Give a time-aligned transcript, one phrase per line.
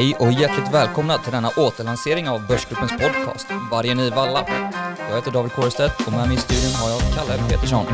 [0.00, 4.44] Hej och hjärtligt välkomna till denna återlansering av Börsgruppens podcast Vargen i Valla.
[5.08, 7.86] Jag heter David Kårestedt och med mig i studion har jag Kalle Petersson.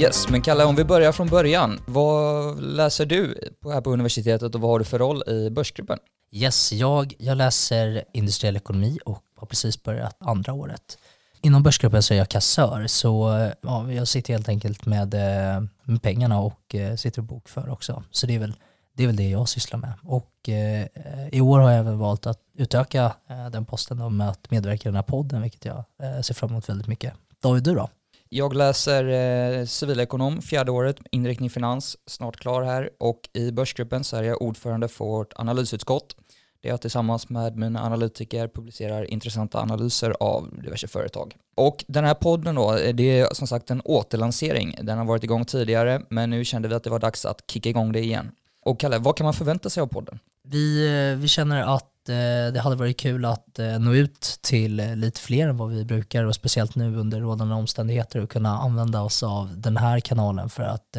[0.00, 1.80] Yes, men Kalle, om vi börjar från början.
[1.86, 5.98] Vad läser du här på universitetet och vad har du för roll i Börsgruppen?
[6.32, 10.98] Yes, jag, jag läser industriell ekonomi och har precis börjat andra året.
[11.42, 16.02] Inom Börsgruppen så är jag kassör, så ja, jag sitter helt enkelt med, eh, med
[16.02, 18.04] pengarna och eh, sitter och bokför också.
[18.10, 18.54] Så det är väl
[18.98, 19.92] det, är väl det jag sysslar med.
[20.02, 20.86] Och eh,
[21.32, 24.90] i år har jag även valt att utöka eh, den posten med att medverka i
[24.90, 27.12] den här podden, vilket jag eh, ser fram emot väldigt mycket.
[27.40, 27.88] David, du då?
[28.28, 34.16] Jag läser eh, civilekonom, fjärde året, inriktning finans, snart klar här och i Börsgruppen så
[34.16, 36.16] är jag ordförande för vårt analysutskott
[36.62, 41.36] där jag tillsammans med mina analytiker publicerar intressanta analyser av diverse företag.
[41.56, 44.78] Och den här podden då, det är som sagt en återlansering.
[44.82, 47.68] Den har varit igång tidigare, men nu kände vi att det var dags att kicka
[47.68, 48.30] igång det igen.
[48.64, 50.18] Och Kalle, vad kan man förvänta sig av podden?
[50.42, 54.76] Vi, eh, vi känner att eh, det hade varit kul att eh, nå ut till
[54.76, 59.02] lite fler än vad vi brukar och speciellt nu under rådande omständigheter och kunna använda
[59.02, 60.96] oss av den här kanalen för att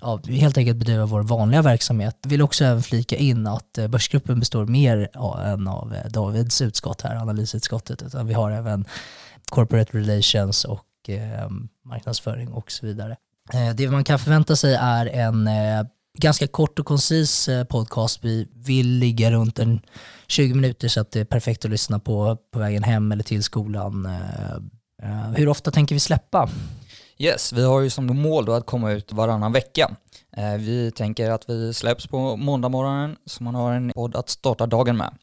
[0.00, 2.18] ja, helt enkelt bedriva vår vanliga verksamhet.
[2.22, 5.08] Jag vill också även flika in att eh, Börsgruppen består mer
[5.44, 8.84] än av eh, Davids utskott här, analysutskottet, utan vi har även
[9.50, 11.50] corporate relations och eh,
[11.84, 13.16] marknadsföring och så vidare.
[13.54, 15.86] Eh, det man kan förvänta sig är en eh,
[16.18, 18.24] ganska kort och koncis eh, podcast.
[18.24, 19.80] Vi vill ligga runt en
[20.26, 23.42] 20 minuter så att det är perfekt att lyssna på på vägen hem eller till
[23.42, 24.08] skolan.
[25.36, 26.48] Hur ofta tänker vi släppa?
[27.18, 29.96] Yes, vi har ju som mål då att komma ut varannan vecka.
[30.36, 34.66] Eh, vi tänker att vi släpps på måndagmorgonen så man har en podd att starta
[34.66, 35.18] dagen med.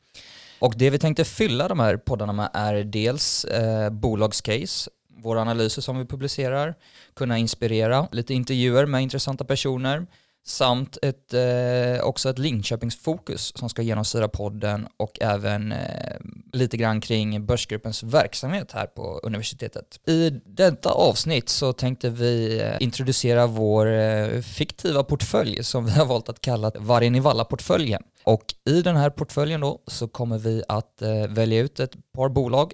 [0.59, 5.81] Och det vi tänkte fylla de här poddarna med är dels eh, bolagscase, våra analyser
[5.81, 6.75] som vi publicerar,
[7.13, 10.06] kunna inspirera, lite intervjuer med intressanta personer,
[10.45, 16.17] samt ett, eh, också ett Linköpingsfokus som ska genomsyra podden och även eh,
[16.53, 19.99] lite grann kring Börsgruppens verksamhet här på universitetet.
[20.07, 26.05] I detta avsnitt så tänkte vi eh, introducera vår eh, fiktiva portfölj som vi har
[26.05, 28.03] valt att kalla Vargen i Valla-portföljen.
[28.23, 32.29] Och i den här portföljen då så kommer vi att eh, välja ut ett par
[32.29, 32.73] bolag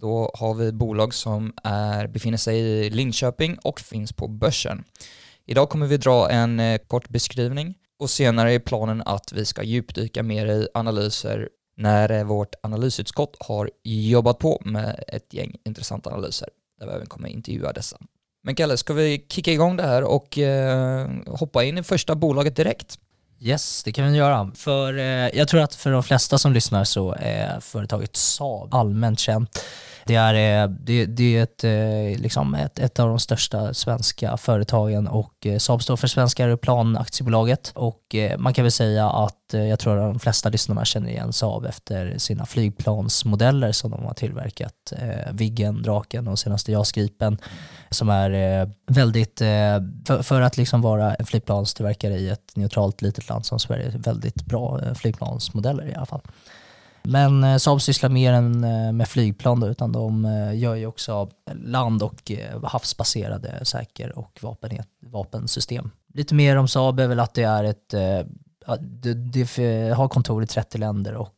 [0.00, 4.84] då har vi bolag som är, befinner sig i Linköping och finns på börsen.
[5.50, 9.62] Idag kommer vi dra en eh, kort beskrivning och senare är planen att vi ska
[9.62, 16.10] djupdyka mer i analyser när eh, vårt analysutskott har jobbat på med ett gäng intressanta
[16.10, 16.48] analyser
[16.80, 17.96] där vi även kommer intervjua dessa.
[18.42, 22.56] Men Kalle, ska vi kicka igång det här och eh, hoppa in i första bolaget
[22.56, 22.98] direkt?
[23.40, 24.50] Yes, det kan vi göra.
[24.54, 25.04] För eh,
[25.38, 29.64] jag tror att för de flesta som lyssnar så är företaget Saab allmänt känt
[30.08, 34.36] det är, eh, det, det är ett, eh, liksom ett, ett av de största svenska
[34.36, 39.78] företagen och eh, Saab står för Svenska Aeroplanaktiebolaget och man kan väl säga att jag
[39.78, 44.92] tror att de flesta lyssnarna känner igen Saab efter sina flygplansmodeller som de har tillverkat.
[45.32, 47.38] Viggen, Draken och senaste JAS Gripen
[47.90, 49.38] som är väldigt,
[50.06, 54.44] för, för att liksom vara en flygplanstillverkare i ett neutralt litet land som Sverige, väldigt
[54.44, 56.22] bra flygplansmodeller i alla fall.
[57.02, 60.86] Men eh, Saab sysslar mer än eh, med flygplan då, utan de eh, gör ju
[60.86, 61.28] också
[61.64, 62.32] land och
[62.62, 65.90] havsbaserade säker och vapen, vapensystem.
[66.14, 67.94] Lite mer om Saab är väl att det är ett
[68.80, 71.34] det, det har kontor i 30 länder och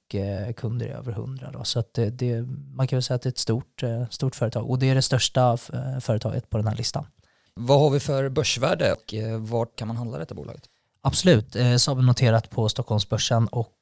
[0.57, 1.51] kunder i över 100.
[1.53, 1.65] Då.
[1.65, 2.43] Så att det, det,
[2.75, 5.03] man kan väl säga att det är ett stort, stort företag och det är det
[5.03, 5.57] största
[6.01, 7.07] företaget på den här listan.
[7.55, 9.15] Vad har vi för börsvärde och
[9.49, 10.63] vart kan man handla detta bolaget?
[11.03, 13.77] Absolut, Saab är noterat på Stockholmsbörsen och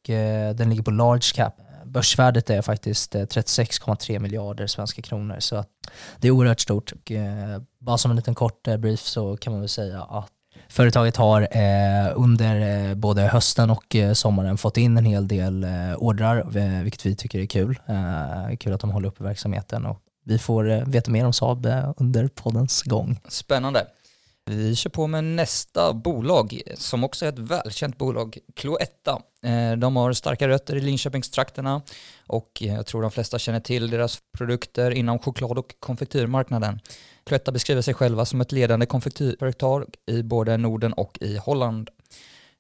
[0.55, 1.55] den ligger på large cap
[1.89, 5.37] börsvärdet är faktiskt eh, 36,3 miljarder svenska kronor.
[5.39, 5.69] Så att
[6.19, 6.93] det är oerhört stort.
[6.93, 7.13] Och,
[7.81, 10.31] bara som en liten kort eh, brief så kan man väl säga att
[10.69, 11.49] Företaget har
[12.15, 15.67] under både hösten och sommaren fått in en hel del
[15.97, 16.45] ordrar,
[16.83, 17.81] vilket vi tycker är kul.
[18.61, 22.83] kul att de håller uppe verksamheten och vi får veta mer om Saab under poddens
[22.83, 23.21] gång.
[23.29, 23.87] Spännande.
[24.51, 29.23] Vi kör på med nästa bolag som också är ett välkänt bolag, Cloetta.
[29.43, 31.83] Eh, de har starka rötter i Linköpingstrakterna
[32.27, 36.81] och jag tror de flesta känner till deras produkter inom choklad och konfektyrmarknaden.
[37.25, 41.91] Cloetta beskriver sig själva som ett ledande konfektyrföretag i både Norden och i Holland.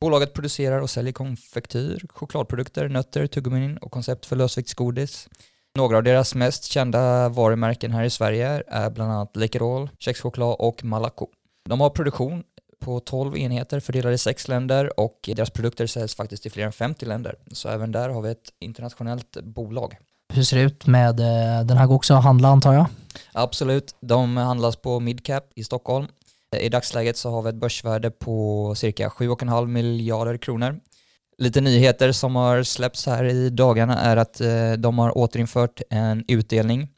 [0.01, 5.29] Bolaget producerar och säljer konfektyr, chokladprodukter, nötter, tuggummin och koncept för lösviktsgodis.
[5.77, 10.85] Några av deras mest kända varumärken här i Sverige är bland annat Läkerol, kexchoklad och
[10.85, 11.27] Malaco.
[11.69, 12.43] De har produktion
[12.81, 16.73] på 12 enheter fördelade i sex länder och deras produkter säljs faktiskt i fler än
[16.73, 17.35] 50 länder.
[17.53, 19.97] Så även där har vi ett internationellt bolag.
[20.33, 22.87] Hur ser det ut med, eh, den här går också att handla antar jag?
[23.33, 26.07] Absolut, de handlas på Midcap i Stockholm.
[26.57, 30.81] I dagsläget så har vi ett börsvärde på cirka 7,5 miljarder kronor.
[31.39, 36.25] Lite nyheter som har släppts här i dagarna är att eh, de har återinfört en
[36.29, 36.89] utdelning.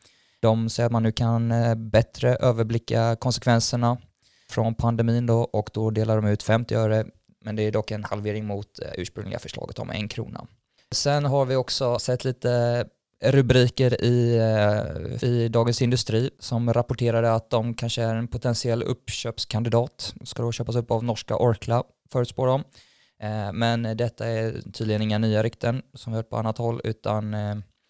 [0.42, 3.96] De säger att man nu kan eh, bättre överblicka konsekvenserna
[4.50, 7.04] från pandemin då och då delar de ut 50 öre
[7.44, 10.46] men det är dock en halvering mot eh, ursprungliga förslaget om en krona.
[10.90, 12.84] Sen har vi också sett lite
[13.24, 20.14] rubriker i, eh, i Dagens Industri som rapporterade att de kanske är en potentiell uppköpskandidat.
[20.24, 22.64] Ska då köpas upp av norska Orkla, förutspår de.
[23.22, 27.36] Eh, men detta är tydligen inga nya rykten som vi hört på annat håll utan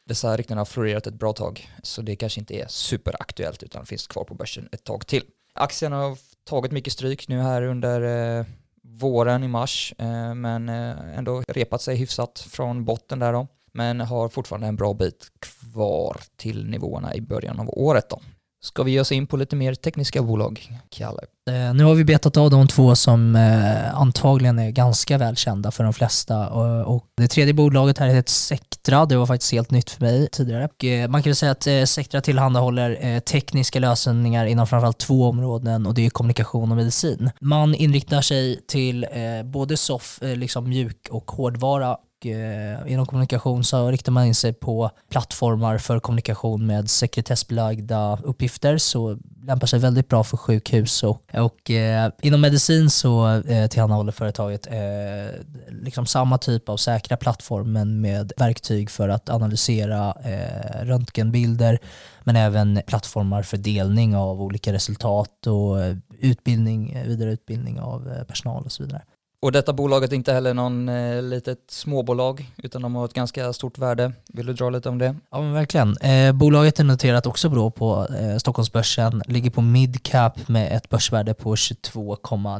[0.09, 4.07] dessa rykten har florerat ett bra tag så det kanske inte är superaktuellt utan finns
[4.07, 5.23] kvar på börsen ett tag till.
[5.55, 6.17] Aktien har
[6.51, 8.01] tagit mycket stryk nu här under
[8.39, 8.47] eh,
[8.83, 14.01] våren i mars eh, men eh, ändå repat sig hyfsat från botten där då men
[14.01, 18.21] har fortfarande en bra bit kvar till nivåerna i början av året då.
[18.63, 21.23] Ska vi ge oss in på lite mer tekniska bolag, Kalle?
[21.51, 25.85] Eh, nu har vi betat av de två som eh, antagligen är ganska välkända för
[25.85, 29.91] de flesta och, och det tredje bolaget här heter Sectra, det var faktiskt helt nytt
[29.91, 30.65] för mig tidigare.
[30.65, 34.99] Och, eh, man kan väl säga att eh, Sectra tillhandahåller eh, tekniska lösningar inom framförallt
[34.99, 37.31] två områden och det är kommunikation och medicin.
[37.41, 43.65] Man inriktar sig till eh, både soft, eh, liksom mjuk och hårdvara eh, inom kommunikation
[43.65, 49.79] så riktar man in sig på plattformar för kommunikation med sekretessbelagda uppgifter så lämpar sig
[49.79, 55.41] väldigt bra för sjukhus och, och eh, inom medicin så eh, tillhandahåller företaget eh,
[55.71, 61.79] liksom samma typ av säkra plattform men med verktyg för att analysera eh, röntgenbilder
[62.25, 68.25] men även plattformar för delning av olika resultat och eh, utbildning, eh, vidareutbildning av eh,
[68.25, 69.03] personal och så vidare.
[69.43, 73.53] Och detta bolaget är inte heller någon eh, litet småbolag utan de har ett ganska
[73.53, 74.13] stort värde.
[74.33, 75.17] Vill du dra lite om det?
[75.31, 75.97] Ja men verkligen.
[75.97, 81.35] Eh, bolaget är noterat också bra på eh, Stockholmsbörsen, ligger på midcap med ett börsvärde
[81.35, 82.17] på 22,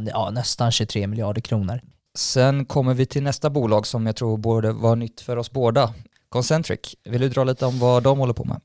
[0.07, 1.81] ja, nästan 23 miljarder kronor.
[2.19, 5.95] Sen kommer vi till nästa bolag som jag tror borde vara nytt för oss båda.
[6.31, 8.61] Concentric, vill du dra lite om vad de håller på med?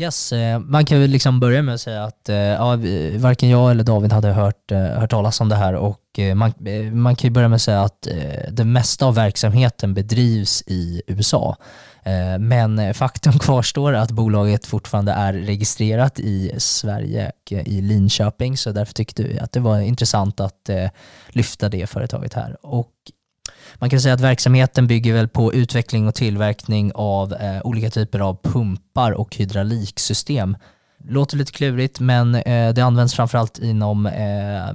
[0.00, 2.78] Yes, eh, man kan väl liksom börja med att säga att eh, ja,
[3.16, 6.00] varken jag eller David hade hört, eh, hört talas om det här och
[6.34, 6.52] man,
[6.92, 8.08] man kan ju börja med att säga att
[8.50, 11.56] det mesta av verksamheten bedrivs i USA.
[12.38, 18.94] Men faktum kvarstår att bolaget fortfarande är registrerat i Sverige och i Linköping så därför
[18.94, 20.70] tyckte vi att det var intressant att
[21.28, 22.56] lyfta det företaget här.
[22.62, 22.92] Och
[23.74, 28.20] man kan säga att verksamheten bygger väl på utveckling och tillverkning av eh, olika typer
[28.20, 30.56] av pumpar och hydrauliksystem.
[31.04, 34.70] Låter lite klurigt men eh, det används framförallt inom, eh,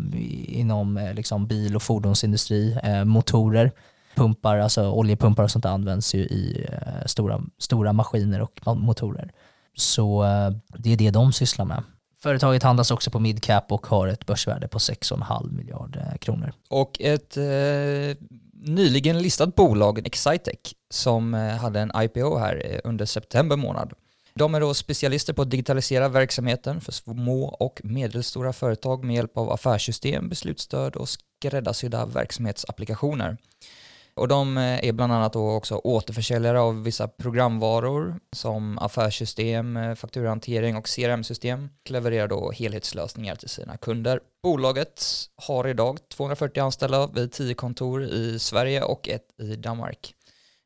[0.60, 3.72] inom eh, liksom bil och fordonsindustri, eh, motorer,
[4.16, 9.32] pumpar, alltså oljepumpar och sånt används ju i eh, stora, stora maskiner och motorer.
[9.76, 11.84] Så eh, det är det de sysslar med.
[12.26, 16.54] Företaget handlas också på midcap och har ett börsvärde på 6,5 miljarder eh, kronor.
[16.70, 17.44] Och ett eh,
[18.66, 20.60] nyligen listat bolag, Excitec,
[20.90, 23.94] som eh, hade en IPO här eh, under september månad.
[24.34, 29.38] De är då specialister på att digitalisera verksamheten för små och medelstora företag med hjälp
[29.38, 33.38] av affärssystem, beslutsstöd och skräddarsydda verksamhetsapplikationer.
[34.16, 39.96] Och de eh, är bland annat då också återförsäljare av vissa programvaror som affärssystem, eh,
[39.96, 41.70] fakturahantering och CRM-system.
[41.90, 44.20] Levererar då helhetslösningar till sina kunder.
[44.44, 45.04] Bolaget
[45.36, 50.14] har idag 240 anställda vid 10 kontor i Sverige och ett i Danmark.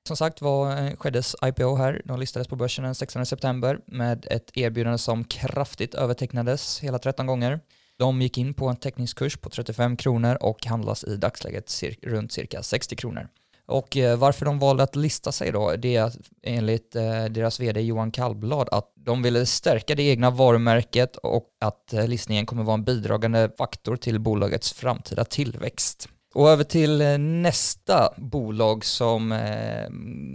[0.07, 2.01] Som sagt var eh, skeddes IPO här.
[2.05, 7.27] De listades på börsen den 16 september med ett erbjudande som kraftigt övertecknades hela 13
[7.27, 7.59] gånger.
[7.97, 12.31] De gick in på en teckningskurs på 35 kronor och handlas i dagsläget cir runt
[12.31, 13.27] cirka 60 kronor.
[13.69, 16.11] Och eh, varför de valde att lista sig då, det är
[16.43, 21.93] enligt eh, deras vd Johan Kallblad att de ville stärka det egna varumärket och att
[21.93, 26.09] eh, listningen kommer vara en bidragande faktor till bolagets framtida tillväxt.
[26.33, 29.87] Och över till eh, nästa bolag som eh,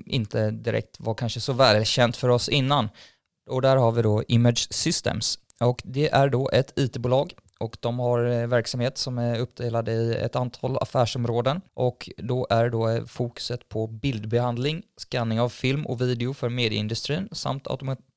[0.06, 2.88] inte direkt var kanske så välkänt för oss innan.
[3.50, 5.38] Och där har vi då Image Systems.
[5.60, 7.32] Och det är då ett IT-bolag
[7.64, 11.60] och de har eh, verksamhet som är uppdelad i ett antal affärsområden.
[11.74, 17.28] Och då är då eh, fokuset på bildbehandling, skanning av film och video för medieindustrin
[17.32, 17.66] samt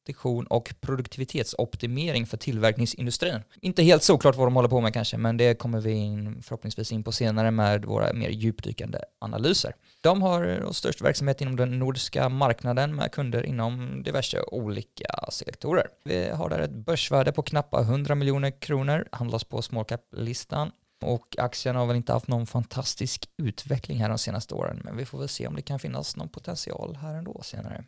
[0.08, 3.40] produktion och produktivitetsoptimering för tillverkningsindustrin.
[3.62, 6.92] Inte helt såklart vad de håller på med kanske, men det kommer vi in, förhoppningsvis
[6.92, 9.74] in på senare med våra mer djupdykande analyser.
[10.02, 15.88] De har störst verksamhet inom den nordiska marknaden med kunder inom diverse olika sektorer.
[16.06, 20.72] Vi har där ett börsvärde på knappt 100 miljoner kronor, handlas på small cap-listan
[21.04, 25.06] och aktien har väl inte haft någon fantastisk utveckling här de senaste åren, men vi
[25.06, 27.84] får väl se om det kan finnas någon potential här ändå senare.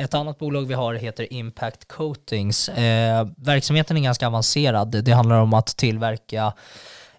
[0.00, 2.68] Ett annat bolag vi har heter Impact Coatings.
[2.68, 5.04] Eh, verksamheten är ganska avancerad.
[5.04, 6.52] Det handlar om att tillverka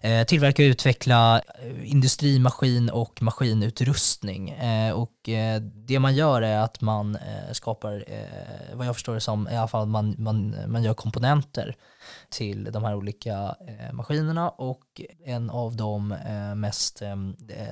[0.04, 4.50] Eh, tillverka och utveckla eh, industrimaskin och maskinutrustning.
[4.50, 9.14] Eh, och eh, det man gör är att man eh, skapar, eh, vad jag förstår
[9.14, 11.76] det som, i alla fall man, man, man gör komponenter
[12.30, 17.02] till de här olika eh, maskinerna och en av de eh, mest,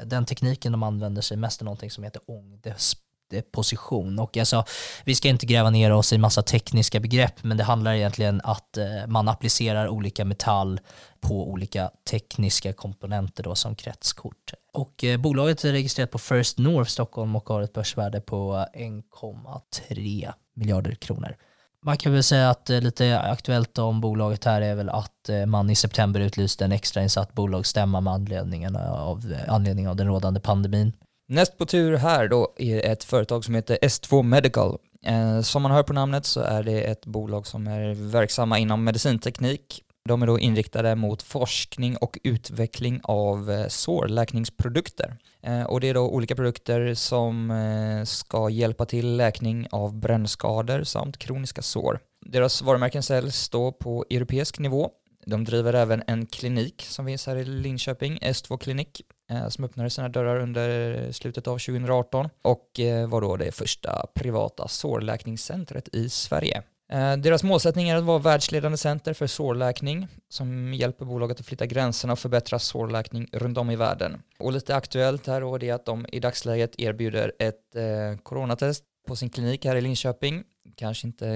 [0.04, 3.09] den tekniken de använder sig mest är någonting som heter ångdesp
[3.52, 4.18] position.
[4.18, 4.64] Och alltså,
[5.04, 8.76] vi ska inte gräva ner oss i massa tekniska begrepp, men det handlar egentligen att
[8.76, 10.80] eh, man applicerar olika metall
[11.20, 14.52] på olika tekniska komponenter då som kretskort.
[14.72, 20.32] Och eh, bolaget är registrerat på First North Stockholm och har ett börsvärde på 1,3
[20.54, 21.37] miljarder kronor.
[21.82, 25.46] Man kan väl säga att eh, lite aktuellt om bolaget här är väl att eh,
[25.46, 30.40] man i september utlyste en extrainsatt bolagsstämma med anledningen av, eh, anledning av den rådande
[30.40, 30.92] pandemin.
[31.32, 34.78] Näst på tur här då är ett företag som heter S2 Medical.
[35.02, 38.84] Eh, som man hör på namnet så är det ett bolag som är verksamma inom
[38.84, 39.82] medicinteknik.
[40.04, 45.16] De är då inriktade mot forskning och utveckling av eh, sårläkningsprodukter.
[45.42, 50.84] Eh, och det är då olika produkter som eh, ska hjälpa till läkning av brännskador
[50.84, 52.00] samt kroniska sår.
[52.26, 54.90] Deras varumärken säljs då på europeisk nivå
[55.26, 59.90] de driver även en klinik som finns här i Linköping, S2 Klinik, Eh, som öppnade
[59.90, 66.08] sina dörrar under slutet av 2018 och eh, var då det första privata sårläkningscentret i
[66.08, 66.62] Sverige.
[66.92, 71.66] Eh, deras målsättning är att vara världsledande center för sårläkning som hjälper bolaget att flytta
[71.66, 74.22] gränserna och förbättra sårläkning runt om i världen.
[74.38, 77.76] Och lite aktuellt här då är det att de i dagsläget erbjuder ett
[78.22, 80.44] coronatest på sin klinik här i Linköping
[80.80, 81.26] kanske inte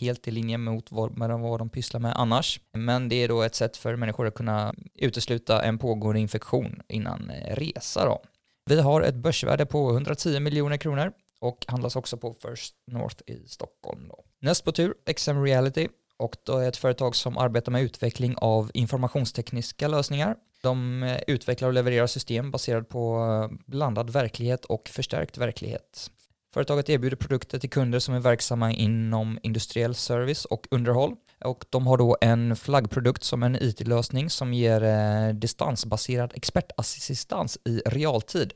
[0.00, 2.60] helt i linje mot vad, med vad de pysslar med annars.
[2.72, 7.30] Men det är då ett sätt för människor att kunna utesluta en pågående infektion innan
[7.30, 8.04] eh, resa.
[8.04, 8.22] Då.
[8.66, 13.48] Vi har ett börsvärde på 110 miljoner kronor och handlas också på First North i
[13.48, 14.08] Stockholm.
[14.08, 14.24] Då.
[14.40, 18.70] Näst på tur, XM Reality och då är ett företag som arbetar med utveckling av
[18.74, 20.36] informationstekniska lösningar.
[20.62, 26.10] De eh, utvecklar och levererar system baserat på eh, blandad verklighet och förstärkt verklighet.
[26.54, 31.16] Företaget erbjuder produkter till kunder som är verksamma inom industriell service och underhåll.
[31.44, 37.82] Och de har då en flaggprodukt som en IT-lösning som ger eh, distansbaserad expertassistans i
[37.86, 38.52] realtid.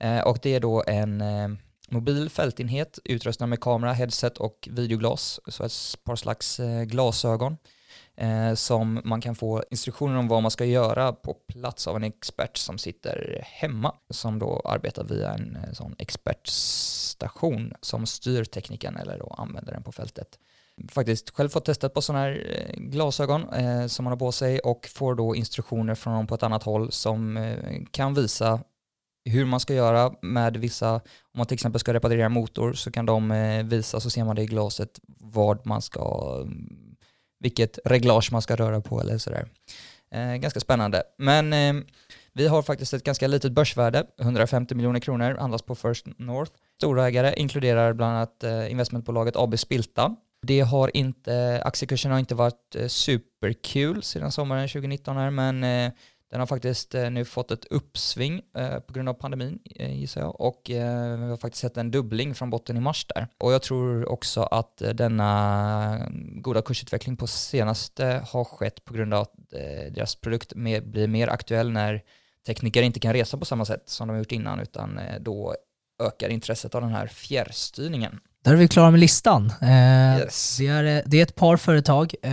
[0.00, 1.48] Eh, och det är då en eh,
[1.90, 7.56] mobil fältenhet utrustad med kamera, headset och videoglas, så ett par slags eh, glasögon
[8.20, 12.04] eh, som man kan få instruktioner om vad man ska göra på plats av en
[12.04, 18.96] expert som sitter hemma, som då arbetar via en eh, sån expertstation som styr tekniken
[18.96, 20.38] eller då använder den på fältet.
[20.88, 24.58] Faktiskt själv fått testat på sådana här eh, glasögon eh, som man har på sig
[24.58, 28.60] och får då instruktioner från någon på ett annat håll som eh, kan visa
[29.24, 31.00] hur man ska göra med vissa, om
[31.36, 34.42] man till exempel ska reparera motor så kan de eh, visa så ser man det
[34.42, 36.34] i glaset vad man ska
[37.40, 39.48] vilket reglage man ska röra på eller sådär.
[40.14, 41.02] Eh, ganska spännande.
[41.18, 41.84] Men eh,
[42.32, 46.52] vi har faktiskt ett ganska litet börsvärde, 150 miljoner kronor, handlas på First North.
[46.76, 50.16] Storägare inkluderar bland annat eh, investmentbolaget AB Spilta.
[50.42, 55.92] Det har inte, aktiekursen har inte varit eh, superkul sedan sommaren 2019 här, men eh,
[56.30, 60.20] den har faktiskt eh, nu fått ett uppsving eh, på grund av pandemin eh, gissar
[60.20, 63.28] jag och vi har faktiskt sett en dubbling från botten i mars där.
[63.38, 69.14] Och jag tror också att denna mm, goda kursutveckling på senaste har skett på grund
[69.14, 69.34] av att
[69.94, 72.02] deras produkt blir mer aktuell när
[72.46, 75.54] tekniker inte kan resa på samma sätt som de har gjort innan utan då
[76.02, 78.20] ökar intresset av den här fjärrstyrningen.
[78.44, 79.52] Där är vi klara med listan.
[79.62, 80.56] Eh, yes.
[80.58, 82.32] det, är, det är ett par företag, eh,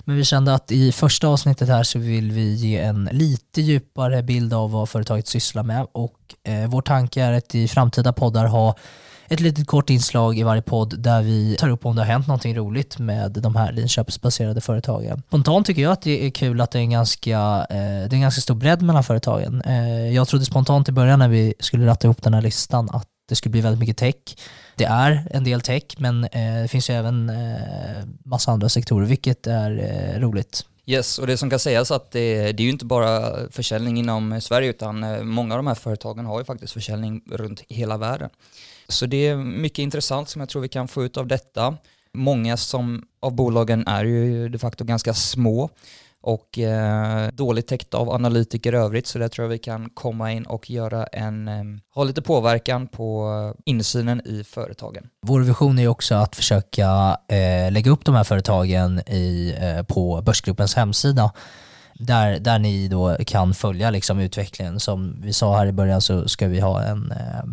[0.00, 4.22] men vi kände att i första avsnittet här så vill vi ge en lite djupare
[4.22, 8.46] bild av vad företaget sysslar med och eh, vår tanke är att i framtida poddar
[8.46, 8.76] ha
[9.30, 12.26] ett litet kort inslag i varje podd där vi tar upp om det har hänt
[12.26, 15.22] någonting roligt med de här Linköpingsbaserade företagen.
[15.26, 18.14] Spontant tycker jag att det är kul att det är en ganska, eh, det är
[18.14, 19.62] en ganska stor bredd mellan företagen.
[19.66, 23.06] Eh, jag trodde spontant i början när vi skulle ratta ihop den här listan att
[23.30, 24.14] det skulle bli väldigt mycket tech.
[24.76, 29.06] Det är en del tech, men eh, det finns ju även eh, massa andra sektorer,
[29.06, 30.66] vilket är eh, roligt.
[30.86, 34.40] Yes, och det som kan sägas att det, det är ju inte bara försäljning inom
[34.40, 38.30] Sverige, utan eh, många av de här företagen har ju faktiskt försäljning runt hela världen.
[38.88, 41.76] Så det är mycket intressant som jag tror vi kan få ut av detta.
[42.12, 45.70] Många som, av bolagen är ju de facto ganska små
[46.22, 50.32] och eh, dåligt täckt av analytiker i övrigt så där tror jag vi kan komma
[50.32, 55.06] in och göra en, eh, ha lite påverkan på insynen i företagen.
[55.26, 60.22] Vår vision är också att försöka eh, lägga upp de här företagen i, eh, på
[60.22, 61.32] Börsgruppens hemsida
[61.94, 64.80] där, där ni då kan följa liksom utvecklingen.
[64.80, 67.44] Som vi sa här i början så ska vi ha en eh,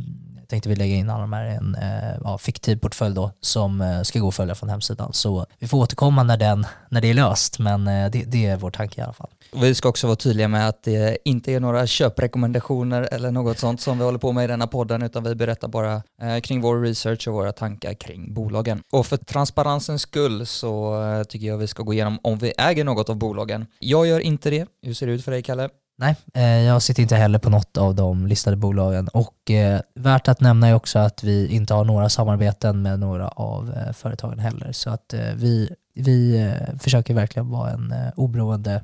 [0.48, 3.82] tänkte vi lägga in alla de här i en eh, ja, fiktiv portfölj då som
[3.82, 5.14] eh, ska gå att följa från hemsidan.
[5.14, 8.58] Så vi får återkomma när, den, när det är löst, men eh, det, det är
[8.58, 9.30] vår tanke i alla fall.
[9.54, 13.82] Vi ska också vara tydliga med att det inte är några köprekommendationer eller något sånt
[13.82, 16.82] som vi håller på med i denna podden, utan vi berättar bara eh, kring vår
[16.82, 18.82] research och våra tankar kring bolagen.
[18.92, 22.84] Och för transparensens skull så eh, tycker jag vi ska gå igenom om vi äger
[22.84, 23.66] något av bolagen.
[23.80, 24.68] Jag gör inte det.
[24.82, 25.70] Hur ser det ut för dig, Kalle?
[26.00, 30.28] Nej, eh, jag sitter inte heller på något av de listade bolagen och eh, värt
[30.28, 34.40] att nämna är också att vi inte har några samarbeten med några av eh, företagen
[34.40, 34.72] heller.
[34.72, 38.84] Så att eh, vi, vi eh, försöker verkligen vara en eh, oberoende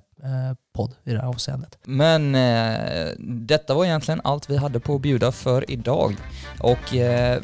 [0.76, 1.78] podd i det här avseendet.
[1.84, 2.34] Men
[3.48, 6.16] detta var egentligen allt vi hade på att bjuda för idag.
[6.60, 6.80] Och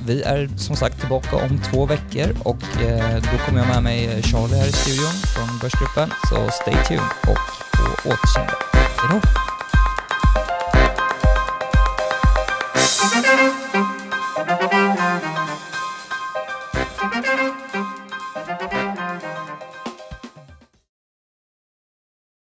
[0.05, 2.63] vi är som sagt tillbaka om två veckor och
[3.31, 6.09] då kommer jag med mig Charlie här i studion från Börsgruppen.
[6.29, 8.53] Så stay tuned och på återseende.
[8.73, 9.58] Hejdå!